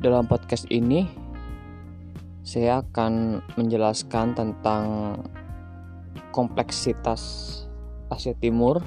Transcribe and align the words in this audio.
Dalam 0.00 0.24
podcast 0.24 0.64
ini, 0.72 1.04
saya 2.40 2.80
akan 2.80 3.44
menjelaskan 3.60 4.32
tentang 4.32 4.84
kompleksitas 6.32 7.20
Asia 8.08 8.32
Timur. 8.32 8.80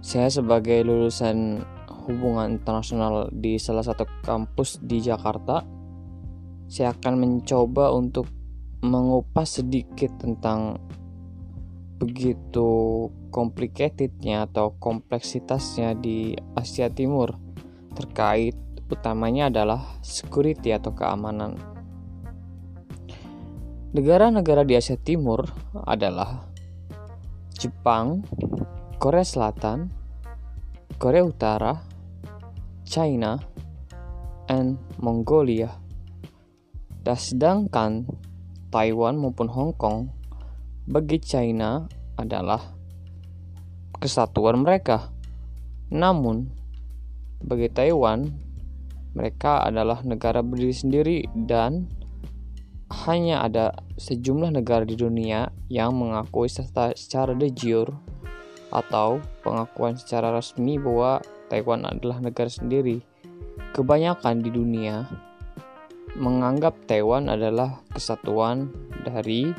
Saya 0.00 0.32
sebagai 0.32 0.80
lulusan 0.80 1.60
hubungan 2.08 2.56
internasional 2.56 3.28
di 3.36 3.60
salah 3.60 3.84
satu 3.84 4.08
kampus 4.24 4.80
di 4.80 5.04
Jakarta, 5.04 5.60
saya 6.72 6.96
akan 6.96 7.14
mencoba 7.20 7.92
untuk 7.92 8.32
mengupas 8.80 9.60
sedikit 9.60 10.08
tentang 10.16 10.80
begitu 12.00 13.12
complicatednya 13.28 14.48
atau 14.48 14.72
kompleksitasnya 14.80 16.00
di 16.00 16.32
Asia 16.56 16.88
Timur 16.88 17.36
terkait 17.92 18.67
utamanya 18.88 19.52
adalah 19.52 20.00
security 20.00 20.72
atau 20.72 20.96
keamanan. 20.96 21.60
Negara-negara 23.92 24.68
di 24.68 24.76
Asia 24.76 25.00
Timur 25.00 25.48
adalah 25.88 26.44
Jepang, 27.56 28.20
Korea 29.00 29.24
Selatan, 29.24 29.88
Korea 31.00 31.24
Utara, 31.24 31.72
China, 32.84 33.40
and 34.48 34.76
Mongolia. 35.00 35.72
Dan 37.00 37.16
sedangkan 37.16 38.04
Taiwan 38.68 39.16
maupun 39.16 39.48
Hong 39.48 39.72
Kong 39.72 40.12
bagi 40.84 41.20
China 41.20 41.88
adalah 42.20 42.60
kesatuan 43.96 44.60
mereka. 44.60 45.08
Namun 45.88 46.48
bagi 47.40 47.72
Taiwan 47.72 48.47
mereka 49.16 49.64
adalah 49.64 50.00
negara 50.04 50.44
berdiri 50.44 50.74
sendiri 50.74 51.18
dan 51.48 51.88
hanya 53.04 53.44
ada 53.44 53.76
sejumlah 54.00 54.48
negara 54.48 54.88
di 54.88 54.96
dunia 54.96 55.52
yang 55.68 55.92
mengakui 55.96 56.48
secara 56.48 57.36
de 57.36 57.52
jure 57.52 57.92
atau 58.72 59.20
pengakuan 59.44 59.96
secara 59.96 60.32
resmi 60.32 60.80
bahwa 60.80 61.20
Taiwan 61.48 61.84
adalah 61.88 62.20
negara 62.20 62.48
sendiri. 62.48 63.00
Kebanyakan 63.72 64.40
di 64.40 64.50
dunia 64.52 65.04
menganggap 66.16 66.76
Taiwan 66.88 67.28
adalah 67.28 67.84
kesatuan 67.92 68.72
dari 69.04 69.52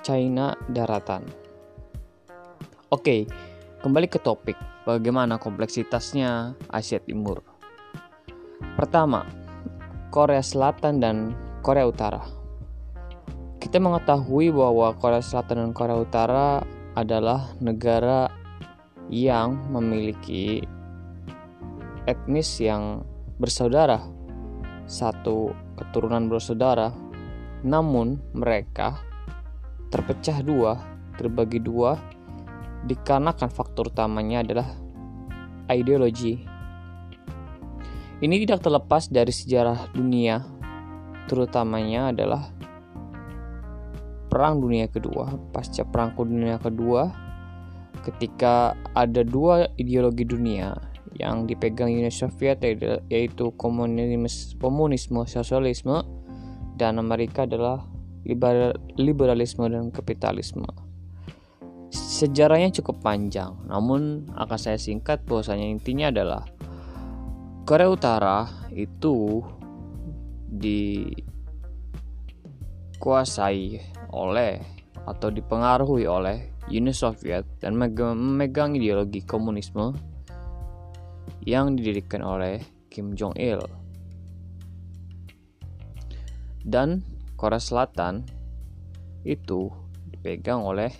China 0.00 0.56
daratan. 0.72 1.22
Oke, 2.88 3.24
kembali 3.84 4.08
ke 4.08 4.18
topik, 4.20 4.56
bagaimana 4.84 5.38
kompleksitasnya 5.38 6.56
Asia 6.68 7.00
Timur. 7.00 7.51
Pertama, 8.78 9.24
Korea 10.12 10.42
Selatan 10.44 11.00
dan 11.00 11.16
Korea 11.62 11.86
Utara. 11.86 12.22
Kita 13.62 13.78
mengetahui 13.78 14.50
bahwa 14.50 14.92
Korea 14.98 15.22
Selatan 15.22 15.62
dan 15.62 15.70
Korea 15.72 15.96
Utara 15.96 16.60
adalah 16.98 17.54
negara 17.62 18.28
yang 19.08 19.56
memiliki 19.72 20.60
etnis 22.04 22.58
yang 22.58 23.06
bersaudara, 23.38 24.02
satu 24.84 25.54
keturunan 25.78 26.26
bersaudara, 26.26 26.90
namun 27.62 28.18
mereka 28.34 28.98
terpecah 29.94 30.42
dua, 30.42 30.80
terbagi 31.16 31.62
dua, 31.62 31.94
dikarenakan 32.86 33.48
faktor 33.48 33.94
utamanya 33.94 34.42
adalah 34.42 34.68
ideologi. 35.70 36.51
Ini 38.22 38.46
tidak 38.46 38.62
terlepas 38.62 39.10
dari 39.10 39.34
sejarah 39.34 39.90
dunia, 39.98 40.46
terutamanya 41.26 42.14
adalah 42.14 42.54
Perang 44.30 44.62
Dunia 44.62 44.86
Kedua. 44.86 45.34
Pasca 45.50 45.82
Perang 45.82 46.14
Dunia 46.14 46.54
Kedua, 46.62 47.10
ketika 48.06 48.78
ada 48.94 49.26
dua 49.26 49.66
ideologi 49.74 50.22
dunia 50.22 50.70
yang 51.18 51.50
dipegang 51.50 51.90
Uni 51.90 52.14
Soviet 52.14 52.62
yaitu 53.10 53.50
komunisme, 53.58 54.30
komunisme 54.62 55.26
sosialisme 55.26 56.06
dan 56.78 57.02
Amerika 57.02 57.42
adalah 57.42 57.82
liberalisme 59.02 59.66
dan 59.66 59.90
kapitalisme. 59.90 60.70
Sejarahnya 61.90 62.70
cukup 62.70 63.02
panjang, 63.02 63.58
namun 63.66 64.30
akan 64.38 64.58
saya 64.62 64.78
singkat 64.78 65.26
bahwasanya 65.26 65.66
intinya 65.66 66.14
adalah 66.14 66.46
Korea 67.62 67.86
Utara 67.86 68.50
itu 68.74 69.38
dikuasai 72.98 73.78
oleh 74.10 74.58
atau 75.06 75.30
dipengaruhi 75.30 76.02
oleh 76.10 76.58
Uni 76.66 76.90
Soviet 76.90 77.46
dan 77.62 77.78
memegang 77.78 78.74
ideologi 78.74 79.22
komunisme 79.22 79.94
yang 81.46 81.78
didirikan 81.78 82.26
oleh 82.26 82.58
Kim 82.90 83.14
Jong 83.14 83.38
Il. 83.38 83.62
Dan 86.66 87.06
Korea 87.38 87.62
Selatan 87.62 88.26
itu 89.22 89.70
dipegang 90.10 90.66
oleh 90.66 90.90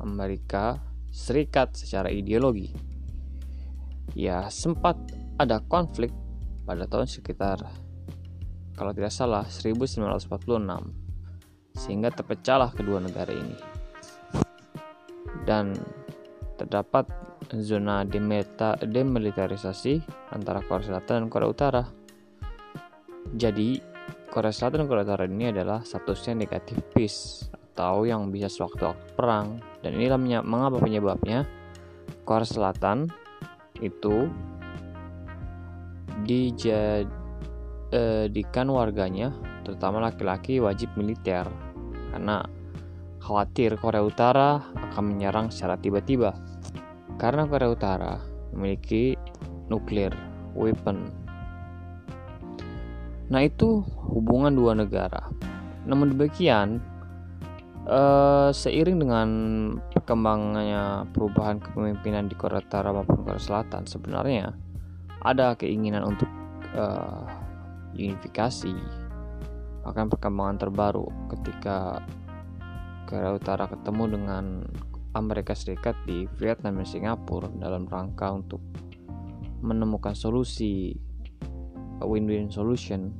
Amerika 0.00 0.80
Serikat 1.12 1.76
secara 1.76 2.08
ideologi. 2.08 2.72
Ya, 4.16 4.48
sempat 4.48 4.96
ada 5.36 5.60
konflik 5.60 6.12
pada 6.64 6.88
tahun 6.88 7.04
sekitar 7.06 7.60
kalau 8.76 8.92
tidak 8.92 9.12
salah 9.12 9.44
1946 9.48 11.06
sehingga 11.76 12.08
terpecahlah 12.08 12.72
kedua 12.72 13.04
negara 13.04 13.32
ini. 13.32 13.56
Dan 15.44 15.76
terdapat 16.56 17.06
zona 17.60 18.02
demilitarisasi 18.82 20.00
antara 20.32 20.64
Korea 20.64 20.96
Selatan 20.96 21.28
dan 21.28 21.30
Korea 21.30 21.48
Utara. 21.52 21.84
Jadi, 23.36 23.78
Korea 24.32 24.50
Selatan 24.50 24.84
dan 24.84 24.88
Korea 24.88 25.04
Utara 25.04 25.28
ini 25.28 25.52
adalah 25.52 25.84
statusnya 25.84 26.34
negatif 26.34 26.80
peace 26.96 27.46
atau 27.76 28.08
yang 28.08 28.32
bisa 28.32 28.48
sewaktu-waktu 28.48 29.14
perang. 29.14 29.60
Dan 29.84 30.00
inilah 30.00 30.18
mengapa 30.42 30.80
penyebabnya 30.82 31.44
Korea 32.24 32.48
Selatan 32.48 33.06
itu 33.78 34.26
dijadikan 36.26 37.06
warganya, 38.68 39.30
terutama 39.62 40.02
laki-laki, 40.02 40.58
wajib 40.58 40.90
militer 40.98 41.46
karena 42.10 42.42
khawatir 43.22 43.74
Korea 43.82 44.06
Utara 44.06 44.62
akan 44.90 45.04
menyerang 45.14 45.50
secara 45.50 45.74
tiba-tiba. 45.76 46.34
Karena 47.18 47.48
Korea 47.48 47.72
Utara 47.74 48.22
memiliki 48.54 49.18
nuklir 49.66 50.14
weapon. 50.54 51.10
Nah, 53.26 53.42
itu 53.42 53.82
hubungan 54.06 54.54
dua 54.54 54.78
negara. 54.78 55.26
Namun 55.82 56.14
demikian, 56.14 56.78
eh, 57.90 58.50
seiring 58.54 59.02
dengan 59.02 59.28
perkembangannya 59.90 61.10
perubahan 61.10 61.58
kepemimpinan 61.58 62.30
di 62.30 62.38
Korea 62.38 62.62
Utara 62.62 62.94
maupun 62.94 63.26
Korea 63.26 63.42
Selatan, 63.42 63.90
sebenarnya 63.90 64.54
ada 65.22 65.56
keinginan 65.56 66.04
untuk 66.04 66.28
eh, 66.74 67.24
unifikasi 67.96 68.74
akan 69.86 70.10
perkembangan 70.10 70.58
terbaru 70.66 71.06
ketika 71.30 72.02
Korea 73.06 73.38
Utara 73.38 73.70
ketemu 73.70 74.04
dengan 74.18 74.44
Amerika 75.14 75.54
Serikat 75.54 75.94
di 76.04 76.26
Vietnam 76.36 76.82
dan 76.82 76.88
Singapura 76.88 77.48
dalam 77.56 77.86
rangka 77.86 78.34
untuk 78.34 78.60
menemukan 79.62 80.12
solusi 80.12 80.92
win-win 82.02 82.52
solution. 82.52 83.14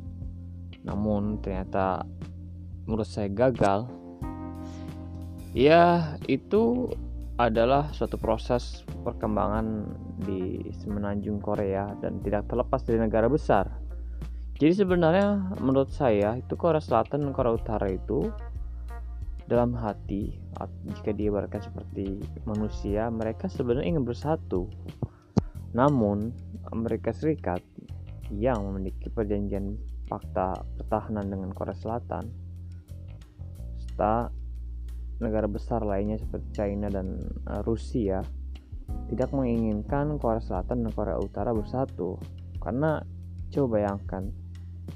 Namun 0.85 1.41
ternyata 1.41 2.05
menurut 2.85 3.09
saya 3.09 3.33
gagal. 3.33 3.89
Ya 5.57 6.19
itu 6.29 6.93
adalah 7.37 7.93
suatu 7.93 8.17
proses 8.17 8.85
perkembangan 9.05 9.85
di 10.25 10.73
semenanjung 10.73 11.41
Korea 11.41 11.93
dan 12.01 12.25
tidak 12.25 12.49
terlepas 12.49 12.81
dari 12.85 12.97
negara 12.97 13.29
besar 13.29 13.87
jadi 14.57 14.73
sebenarnya 14.73 15.61
menurut 15.61 15.93
saya 15.93 16.41
itu 16.41 16.57
Korea 16.57 16.81
Selatan 16.81 17.29
dan 17.29 17.33
Korea 17.37 17.61
Utara 17.61 17.93
itu 17.93 18.33
dalam 19.45 19.77
hati 19.77 20.33
jika 20.97 21.13
diibaratkan 21.13 21.61
seperti 21.61 22.25
manusia 22.49 23.13
mereka 23.13 23.53
sebenarnya 23.53 23.93
ingin 23.93 24.09
bersatu. 24.09 24.73
Namun 25.77 26.33
Amerika 26.73 27.13
Serikat 27.13 27.61
yang 28.33 28.65
memiliki 28.73 29.13
perjanjian 29.13 29.77
fakta 30.09 30.57
pertahanan 30.81 31.29
dengan 31.29 31.53
Korea 31.53 31.77
Selatan 31.77 32.25
serta 33.85 34.33
negara 35.21 35.49
besar 35.49 35.81
lainnya 35.81 36.21
seperti 36.21 36.49
China 36.53 36.93
dan 36.93 37.21
eh, 37.23 37.63
Rusia 37.65 38.21
tidak 39.11 39.31
menginginkan 39.35 40.19
Korea 40.19 40.43
Selatan 40.43 40.87
dan 40.87 40.93
Korea 40.95 41.19
Utara 41.19 41.51
bersatu. 41.55 42.19
Karena 42.59 42.99
coba 43.51 43.79
bayangkan 43.79 44.31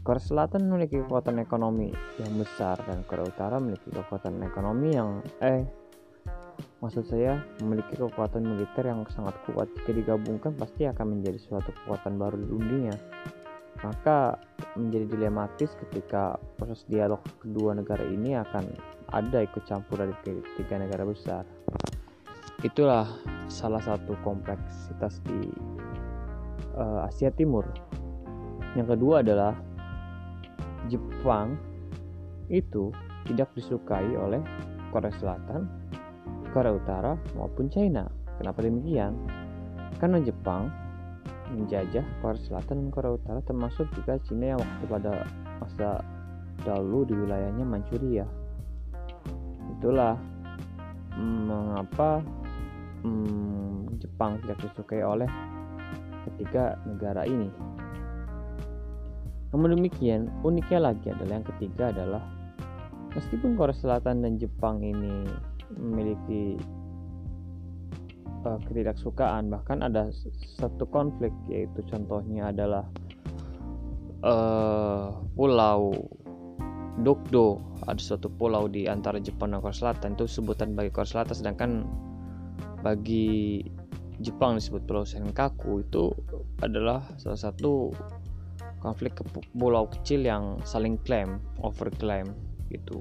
Korea 0.03 0.23
Selatan 0.23 0.71
memiliki 0.71 1.03
kekuatan 1.03 1.43
ekonomi 1.43 1.91
yang 2.19 2.33
besar 2.39 2.79
dan 2.87 3.03
Korea 3.07 3.27
Utara 3.27 3.59
memiliki 3.59 3.91
kekuatan 3.91 4.43
ekonomi 4.47 4.95
yang 4.95 5.23
eh 5.43 5.67
maksud 6.81 7.09
saya 7.09 7.41
memiliki 7.65 7.97
kekuatan 7.99 8.43
militer 8.43 8.87
yang 8.87 9.03
sangat 9.11 9.35
kuat. 9.51 9.67
Jika 9.83 9.91
digabungkan 9.95 10.55
pasti 10.55 10.87
akan 10.87 11.19
menjadi 11.19 11.39
suatu 11.43 11.75
kekuatan 11.83 12.19
baru 12.19 12.37
di 12.39 12.47
dunia. 12.47 12.95
Maka 13.81 14.37
menjadi 14.79 15.07
dilematis 15.11 15.75
ketika 15.87 16.39
proses 16.59 16.87
dialog 16.87 17.19
kedua 17.43 17.75
negara 17.75 18.03
ini 18.07 18.39
akan 18.39 18.65
ada 19.11 19.43
ikut 19.43 19.67
campur 19.67 19.99
dari 19.99 20.15
tiga 20.55 20.79
negara 20.79 21.03
besar 21.03 21.43
itulah 22.63 23.09
salah 23.51 23.81
satu 23.83 24.15
kompleksitas 24.23 25.19
di 25.27 25.51
uh, 26.79 27.09
Asia 27.09 27.33
Timur 27.35 27.67
yang 28.79 28.87
kedua 28.87 29.27
adalah 29.27 29.59
Jepang 30.87 31.59
itu 32.51 32.95
tidak 33.27 33.51
disukai 33.55 34.11
oleh 34.19 34.43
Korea 34.91 35.15
Selatan, 35.19 35.71
Korea 36.51 36.75
Utara 36.75 37.15
maupun 37.39 37.71
China. 37.71 38.11
Kenapa 38.39 38.63
demikian? 38.67 39.15
Karena 40.03 40.19
Jepang 40.23 40.71
menjajah 41.51 42.05
Korea 42.23 42.41
Selatan 42.47 42.87
dan 42.87 42.89
Korea 42.95 43.13
Utara 43.19 43.41
termasuk 43.43 43.91
juga 43.95 44.19
China 44.27 44.55
yang 44.57 44.61
waktu 44.63 44.85
pada 44.87 45.13
masa 45.59 45.89
dahulu 46.63 47.09
di 47.09 47.15
wilayahnya 47.17 47.65
Manchuria. 47.67 48.27
Itulah 49.79 50.15
mengapa 51.19 52.23
hmm, 53.03 53.99
Jepang 54.01 54.41
tidak 54.45 54.59
disukai 54.65 55.03
oleh 55.03 55.29
ketiga 56.31 56.79
negara 56.87 57.27
ini. 57.27 57.51
Namun 59.51 59.75
demikian, 59.75 60.31
uniknya 60.47 60.95
lagi 60.95 61.11
adalah 61.11 61.43
yang 61.43 61.49
ketiga 61.57 61.91
adalah 61.91 62.23
meskipun 63.19 63.59
Korea 63.59 63.75
Selatan 63.75 64.23
dan 64.23 64.39
Jepang 64.39 64.79
ini 64.79 65.27
memiliki 65.75 66.55
uh, 68.45 68.59
ketidaksukaan, 68.69 69.53
bahkan 69.53 69.85
ada 69.85 70.09
satu 70.61 70.85
konflik 70.89 71.33
yaitu 71.49 71.81
contohnya 71.89 72.53
adalah 72.53 72.85
uh, 74.25 75.17
pulau 75.35 75.93
Dokdo. 77.01 77.65
Ada 77.89 78.01
suatu 78.01 78.29
pulau 78.29 78.69
di 78.69 78.85
antara 78.85 79.17
Jepang 79.17 79.57
dan 79.57 79.65
Korea 79.65 79.77
Selatan. 79.77 80.19
Itu 80.21 80.29
sebutan 80.29 80.77
bagi 80.77 80.93
Korea 80.93 81.09
Selatan 81.09 81.37
sedangkan 81.37 81.71
bagi 82.85 83.65
Jepang 84.21 84.61
disebut 84.61 84.85
Pulau 84.85 85.09
Senkaku. 85.09 85.81
Itu 85.81 86.13
adalah 86.61 87.01
salah 87.17 87.41
satu 87.41 87.89
konflik 88.85 89.17
ke 89.21 89.25
pulau 89.57 89.89
kecil 89.89 90.25
yang 90.25 90.61
saling 90.65 91.01
klaim, 91.05 91.41
overclaim 91.65 92.29
gitu. 92.69 93.01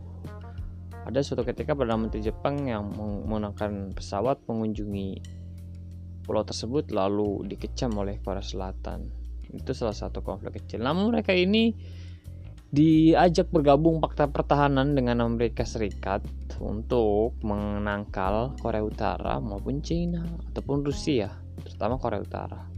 Ada 1.10 1.26
suatu 1.26 1.42
ketika 1.42 1.74
Perdana 1.74 2.06
Menteri 2.06 2.22
Jepang 2.22 2.70
yang 2.70 2.94
menggunakan 2.94 3.98
pesawat 3.98 4.46
mengunjungi 4.46 5.18
pulau 6.22 6.46
tersebut 6.46 6.94
lalu 6.94 7.50
dikecam 7.50 7.98
oleh 7.98 8.22
Korea 8.22 8.46
Selatan. 8.46 9.10
Itu 9.50 9.74
salah 9.74 9.98
satu 9.98 10.22
konflik 10.22 10.62
kecil. 10.62 10.86
Namun 10.86 11.10
mereka 11.10 11.34
ini 11.34 11.74
diajak 12.70 13.50
bergabung 13.50 13.98
fakta 13.98 14.30
pertahanan 14.30 14.94
dengan 14.94 15.26
Amerika 15.26 15.66
Serikat 15.66 16.22
untuk 16.62 17.42
menangkal 17.42 18.54
Korea 18.62 18.86
Utara 18.86 19.42
maupun 19.42 19.82
China 19.82 20.22
ataupun 20.54 20.86
Rusia, 20.86 21.34
terutama 21.66 21.98
Korea 21.98 22.22
Utara. 22.22 22.70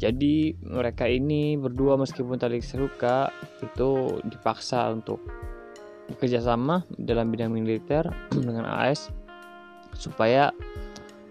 Jadi 0.00 0.56
mereka 0.64 1.04
ini 1.04 1.60
berdua 1.60 2.00
meskipun 2.00 2.40
tadi 2.40 2.64
seruka 2.64 3.28
itu 3.60 4.16
dipaksa 4.24 4.88
untuk 4.96 5.20
bekerja 6.10 6.42
sama 6.42 6.82
dalam 6.98 7.30
bidang 7.30 7.54
militer 7.54 8.06
dengan 8.34 8.66
AS 8.66 9.08
supaya 9.94 10.50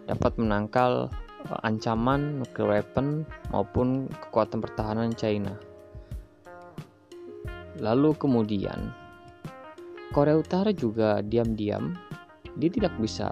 dapat 0.08 0.40
menangkal 0.40 1.12
eh, 1.46 1.60
ancaman 1.68 2.42
nuclear 2.42 2.80
weapon 2.80 3.28
maupun 3.52 4.08
kekuatan 4.10 4.64
pertahanan 4.64 5.12
China. 5.14 5.54
Lalu 7.80 8.12
kemudian 8.20 8.92
Korea 10.12 10.36
Utara 10.36 10.74
juga 10.74 11.22
diam-diam 11.22 11.96
dia 12.58 12.70
tidak 12.74 12.92
bisa 13.00 13.30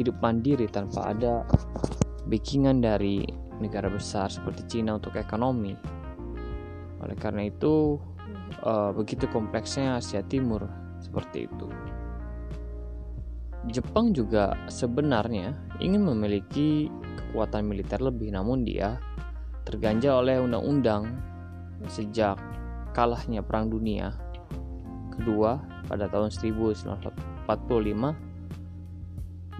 hidup 0.00 0.16
mandiri 0.24 0.64
tanpa 0.70 1.12
ada 1.12 1.44
backingan 2.30 2.80
dari 2.80 3.20
negara 3.60 3.92
besar 3.92 4.32
seperti 4.32 4.64
Cina 4.78 4.96
untuk 4.96 5.14
ekonomi. 5.20 5.76
Oleh 7.02 7.16
karena 7.18 7.46
itu, 7.50 8.00
uh, 8.60 8.92
begitu 8.92 9.24
kompleksnya 9.32 9.96
Asia 9.96 10.20
Timur 10.26 10.68
seperti 11.00 11.48
itu. 11.48 11.68
Jepang 13.70 14.10
juga 14.10 14.58
sebenarnya 14.66 15.54
ingin 15.78 16.02
memiliki 16.02 16.90
kekuatan 17.16 17.62
militer 17.62 18.02
lebih, 18.02 18.34
namun 18.34 18.66
dia 18.66 18.98
terganja 19.62 20.18
oleh 20.18 20.42
undang-undang 20.42 21.06
sejak 21.86 22.34
kalahnya 22.90 23.40
Perang 23.42 23.70
Dunia 23.70 24.12
kedua 25.14 25.62
pada 25.86 26.10
tahun 26.10 26.34
1945 26.34 27.46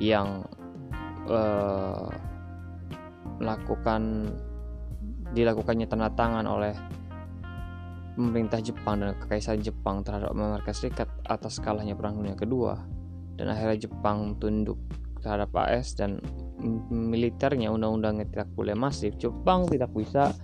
yang 0.00 0.43
uh, 1.29 2.09
melakukan 3.39 4.33
dilakukannya 5.33 5.87
tanda 5.89 6.12
tangan 6.12 6.44
oleh 6.47 6.75
pemerintah 8.14 8.61
Jepang 8.61 9.00
dan 9.00 9.17
kekaisaran 9.17 9.64
Jepang 9.64 10.05
terhadap 10.05 10.32
Amerika 10.32 10.73
Serikat 10.73 11.09
atas 11.25 11.59
kalahnya 11.59 11.97
Perang 11.97 12.20
Dunia 12.20 12.37
Kedua 12.37 12.76
dan 13.41 13.49
akhirnya 13.49 13.88
Jepang 13.88 14.37
tunduk 14.37 14.76
terhadap 15.23 15.55
AS 15.55 15.94
dan 15.97 16.20
militernya 16.91 17.70
undang-undangnya 17.70 18.26
tidak 18.29 18.49
boleh 18.55 18.75
masif. 18.75 19.14
Jepang 19.19 19.67
tidak 19.70 19.91
bisa 19.94 20.35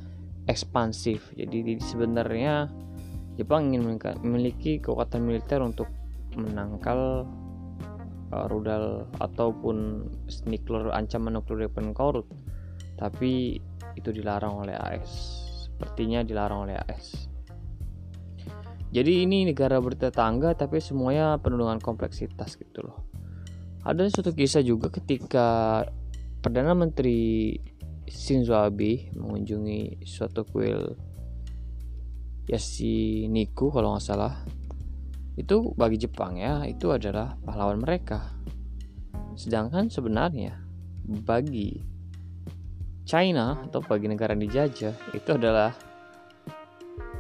ekspansif. 0.47 1.35
Jadi 1.35 1.79
sebenarnya 1.82 2.70
Jepang 3.38 3.71
ingin 3.71 3.99
memiliki 4.23 4.82
kekuatan 4.82 5.23
militer 5.23 5.62
untuk 5.62 5.87
menangkal 6.35 7.26
uh, 8.35 8.47
rudal 8.50 9.06
ataupun 9.23 10.09
nuklir 10.47 10.91
ancaman 10.91 11.38
nuklir 11.38 11.71
korut. 11.94 12.26
Tapi 12.99 13.62
itu 13.95 14.11
dilarang 14.11 14.62
oleh 14.66 14.75
AS 14.75 15.11
sepertinya 15.78 16.26
dilarang 16.26 16.66
oleh 16.66 16.75
AS 16.75 17.31
jadi 18.88 19.28
ini 19.28 19.45
negara 19.45 19.76
bertetangga 19.85 20.57
tapi 20.57 20.80
semuanya 20.80 21.37
penuh 21.37 21.61
dengan 21.61 21.76
kompleksitas 21.76 22.57
gitu 22.57 22.80
loh. 22.88 23.04
Ada 23.85 24.09
suatu 24.09 24.33
kisah 24.33 24.64
juga 24.64 24.88
ketika 24.88 25.85
Perdana 26.40 26.73
Menteri 26.73 27.52
Shinzo 28.09 28.57
Abe 28.57 29.12
mengunjungi 29.12 30.04
suatu 30.09 30.49
kuil 30.49 30.97
Yashiniku 32.49 33.68
kalau 33.68 33.92
nggak 33.92 34.04
salah. 34.04 34.40
Itu 35.37 35.76
bagi 35.76 36.00
Jepang 36.00 36.40
ya 36.40 36.64
itu 36.64 36.88
adalah 36.88 37.37
pahlawan 37.45 37.85
mereka. 37.85 38.33
Sedangkan 39.37 39.92
sebenarnya 39.92 40.57
bagi 41.04 41.85
China 43.04 43.64
atau 43.64 43.85
bagi 43.85 44.09
negara 44.09 44.33
yang 44.37 44.49
dijajah 44.49 44.97
itu 45.16 45.30
adalah 45.33 45.73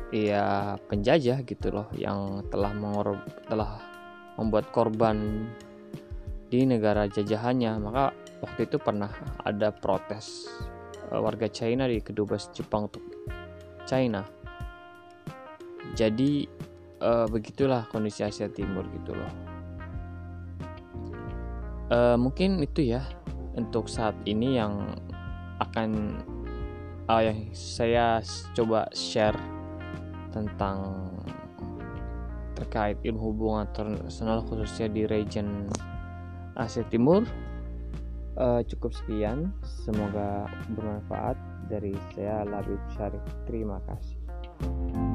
ya 0.08 0.76
penjajah 0.88 1.44
gitu 1.44 1.68
loh 1.68 1.88
yang 1.92 2.44
telah 2.48 2.72
mengor 2.72 3.20
telah 3.44 3.80
membuat 4.40 4.72
korban 4.72 5.48
di 6.48 6.64
negara 6.64 7.04
jajahannya. 7.08 7.76
Maka 7.80 8.16
waktu 8.40 8.68
itu 8.68 8.80
pernah 8.80 9.12
ada 9.44 9.68
protes 9.74 10.48
eh, 11.12 11.20
warga 11.20 11.50
China 11.50 11.84
di 11.84 12.00
kedubes 12.00 12.48
Jepang 12.56 12.88
untuk 12.88 13.04
China. 13.84 14.24
Jadi 15.96 16.44
uh, 17.00 17.24
begitulah 17.32 17.88
kondisi 17.88 18.20
Asia 18.20 18.44
Timur 18.52 18.84
gitu 18.92 19.16
loh. 19.16 19.32
Uh, 21.88 22.16
mungkin 22.20 22.60
itu 22.60 22.92
ya 22.92 23.00
untuk 23.56 23.88
saat 23.88 24.12
ini 24.28 24.60
yang 24.60 24.92
akan 25.64 26.20
uh, 27.08 27.22
yang 27.24 27.48
saya 27.56 28.20
coba 28.52 28.84
share 28.92 29.57
tentang 30.44 31.10
terkait 32.54 32.98
ilmu 33.06 33.32
hubungan 33.32 33.66
internasional 33.70 34.42
khususnya 34.46 34.90
di 34.90 35.02
region 35.06 35.70
Asia 36.58 36.82
Timur. 36.90 37.26
Uh, 38.38 38.62
cukup 38.70 38.94
sekian 38.94 39.50
semoga 39.66 40.46
bermanfaat 40.70 41.34
dari 41.66 41.90
saya 42.14 42.46
Labib 42.46 42.78
Syarif. 42.94 43.22
Terima 43.50 43.82
kasih 43.82 45.07